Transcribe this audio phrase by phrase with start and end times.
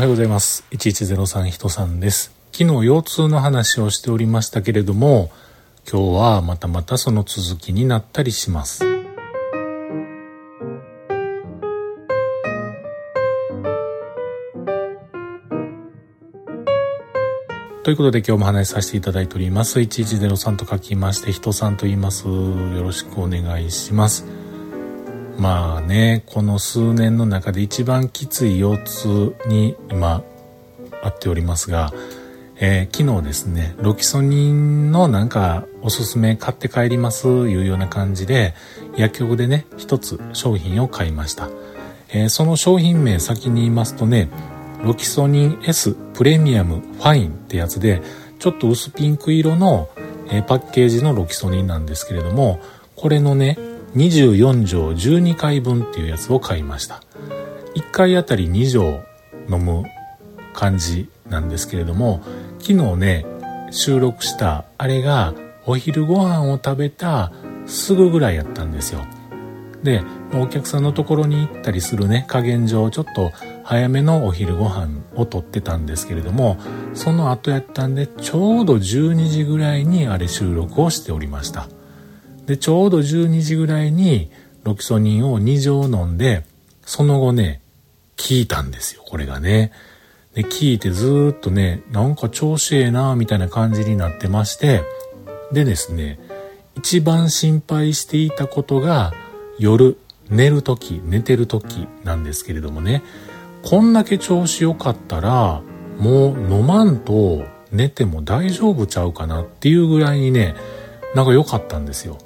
[0.00, 0.64] はようございます。
[0.70, 2.34] 1103人さんです。
[2.52, 5.30] 昨日腰痛の話をしておりましたけれども、
[5.86, 8.78] 今日はまたまたその続きになったりします。
[17.82, 19.80] ということで今日も話しさせていただいております。
[19.80, 22.26] 1103と書きまして、人さんと言います。
[22.26, 24.39] よろしくお願いします。
[25.40, 30.22] まあね、この数年の中で一番きつい腰痛に今、
[31.02, 31.94] あっておりますが、
[32.56, 38.52] えー、昨日ですね、ロキソニンのなんかおすすめ買って帰りますいうような感じで、
[38.98, 41.48] 薬局でね、一つ商品を買いました。
[42.10, 44.28] えー、その商品名先に言いますとね、
[44.84, 48.02] ロキソニン S プレミアムファインってやつで、
[48.40, 49.88] ちょっと薄ピンク色の、
[50.30, 52.60] えー、パッケージのロキソニンなんですけれども、
[52.94, 53.56] これのね、
[53.94, 57.02] 24錠12回分っていうやつを買いました。
[57.74, 59.00] 1回あたり2錠
[59.48, 59.84] 飲む
[60.52, 62.22] 感じなんですけれども、
[62.60, 63.26] 昨日ね、
[63.70, 65.34] 収録したあれが
[65.66, 67.32] お昼ご飯を食べた
[67.66, 69.00] すぐぐらいやったんですよ。
[69.82, 70.02] で、
[70.34, 73.32] お客さんのところに行ったりするね、加減上ちょっと
[73.64, 76.58] 早めのお昼ご飯をとってたんですけれども、
[76.94, 81.68] その後やったんでちょうど12時ぐらいにあれ収録をしておりました。
[82.46, 84.30] で、ちょうど12時ぐらいに
[84.64, 86.44] ロキソニンを2錠飲んで、
[86.82, 87.60] その後ね、
[88.16, 89.72] 聞いたんですよ、これがね。
[90.34, 94.82] で、聞いてずっとね、なんか調子ええなみたいな感じになってまして、
[95.52, 96.20] でですね、
[96.76, 99.12] 一番心配していたことが、
[99.58, 103.02] 夜、寝る時、寝てる時なんですけれどもね、
[103.62, 105.62] こんだけ調子良かったら、
[105.98, 110.54] もう飲まんと寝ても大丈夫ちゃうかなっていうぐらいにね、
[111.14, 112.18] なんか良かったんですよ。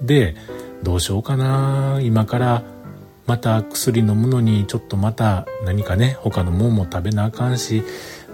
[0.00, 0.36] で
[0.82, 2.62] どうしようかな今から
[3.26, 7.82] また薬飲むのにちょっとまた何かね他のもんも食べなあかんし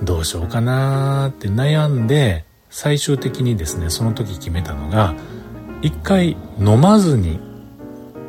[0.03, 5.15] どうしようかなって悩んで最終的にですねその時決めたのが
[5.83, 7.39] 一回飲まずに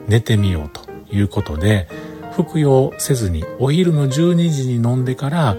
[0.07, 0.81] 寝てみようと
[1.13, 1.87] いうことで
[2.33, 5.57] 服用せずにお昼の12時に飲んでから、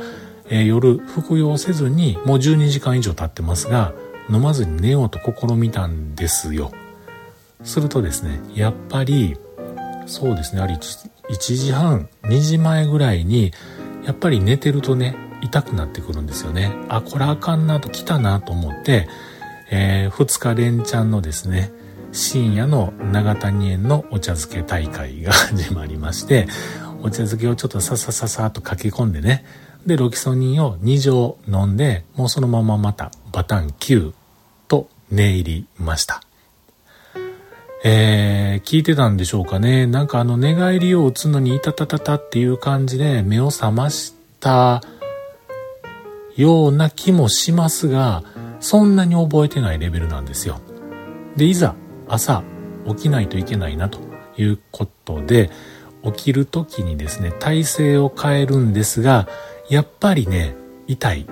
[0.49, 3.93] えー、夜服用せずにもう12時間以上経ってますが
[4.31, 6.73] 飲まずに寝ようと試みたんですよ。
[7.65, 9.37] するとですね、やっぱり、
[10.07, 13.53] そうですね、あり 1, 時半、2時前ぐらいに、
[14.05, 16.73] やっぱり寝てるとね、痛くなってくるんですよね。
[16.89, 19.09] あ、これあかんなと来たなと思って、
[19.71, 21.73] えー、2日連チャンのですね、
[22.13, 26.47] 深夜の長谷園のお茶漬け大会が始まりまして、
[27.01, 29.45] お茶漬けをちょっとささささっと書き込んでね、
[29.87, 34.13] で、ロキソニンを2錠飲んで、もうそのまままたバタン9
[34.69, 36.23] と寝入りました。
[37.85, 39.87] えー、聞いてたんでしょうかね。
[39.87, 44.83] なんかあの寝返りを打つのにいたたたたっていう感じで目を覚ました
[46.37, 48.23] ような気もしますが、
[48.61, 50.61] そんなに覚えてないレベルなんですよ。
[51.37, 51.75] で、いざ
[52.09, 52.45] 朝
[52.87, 53.99] 起きないといけないなと
[54.37, 55.51] いうことで、
[56.05, 59.29] 起きる時にですね、体勢を変えるんですが、
[59.69, 60.55] やっぱりね、
[60.87, 61.27] 痛い。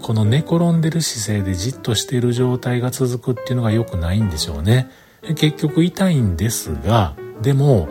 [0.00, 4.90] この寝転んでる姿勢でじっとしている状態が続くっていうのが良くないんでしょうね。
[5.34, 7.88] 結局痛いんですが、でも、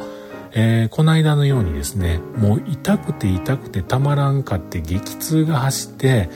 [0.51, 6.29] えー、この間のようにですね、もう痛くて痛くてたまらんかって激痛が走って、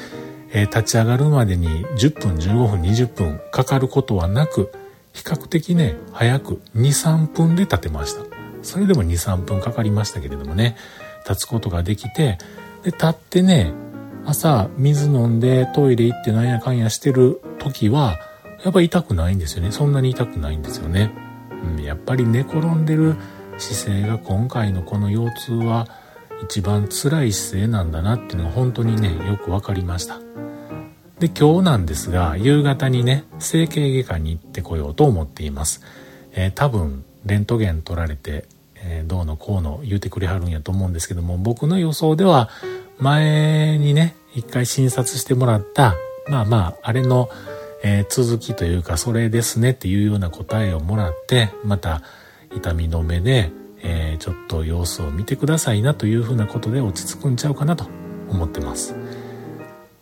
[0.51, 4.71] えー、立ち上がるまでに10分、15分、20分かかることはなく、
[5.13, 8.23] 比較的ね、早く2、3分で立てました。
[8.63, 10.77] それでも2、3分かかりましたけれどもね、
[11.27, 12.37] 立つことができて、
[12.83, 13.71] で、立ってね、
[14.25, 18.17] 朝水飲んでトイレ行ってなんやかんやしてる時は、
[18.63, 19.71] やっぱ痛くないんですよね。
[19.71, 21.11] そんなに痛くないんですよね。
[21.77, 23.15] うん、やっぱり寝転んでる
[23.57, 25.87] 姿勢が今回のこの腰痛は
[26.43, 30.19] 一番辛い姿勢なんだなっていうのが本当にね、よくわかりました。
[31.19, 35.81] で、今日なんですが、夕方にね、整形外科に行ってこようと思っています。
[36.33, 42.49] えー、多分、レントゲン取られて、えー、どうのこうの言うてくれはるんやと思うんですけども、僕の予想では、
[42.99, 45.95] 前にね、一回診察してもらった、
[46.27, 47.29] まあまあ、あれの、
[47.87, 52.01] えー、続きというか、それですねっていうような答えをもらって、また
[52.53, 53.51] 痛み止めで、
[53.81, 57.85] えー、ちょっと様子を見てくださいなというふうなことで落ち着くんちゃうかなと
[58.27, 58.93] 思ってます。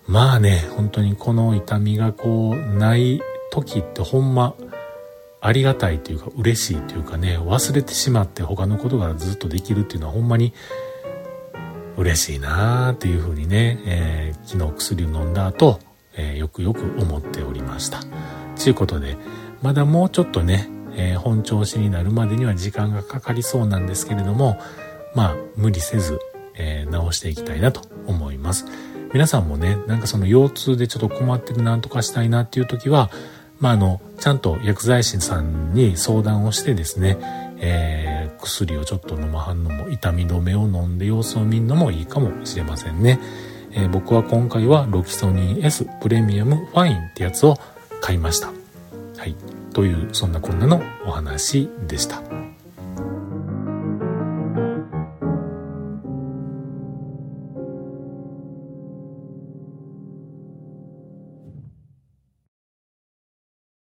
[0.07, 3.21] まあね、本当にこの痛みがこう、ない
[3.51, 4.55] 時ってほんま、
[5.39, 10.53] ありがたいというか嬉しいというかね、忘れてしまって他のことがずっとできるっていうのはほんまに
[11.97, 15.79] 嬉しいなーっていうふうにね、えー、昨日薬を飲んだ後、
[16.17, 18.00] えー、よくよく思っておりました。
[18.62, 19.17] ということで、
[19.62, 24.57] まだもうちょっとね、えー、本調子になるまでには時間がかかりそうなんですけれども、
[25.13, 26.19] まあ、無理せず、
[26.56, 28.65] えー、治していきたいなと思います。
[29.13, 33.09] 皆さんもね、なんかその腰痛でちょっと困ってるなんとかしたいなっていう時は、
[33.59, 37.18] まあ、あの、ちゃんと薬剤師さんに相談をしてですね、
[37.57, 43.19] えー、薬をちょっと飲まはんのも、痛み止めを飲んで様子を見るのもいいかもしれませんね。
[43.75, 47.57] えー、僕は今回はロキソニン S プレミアムファインってやつを
[48.01, 48.48] 買いました。
[48.48, 49.36] はい。
[49.74, 52.22] という、そんなこんなのお話でした。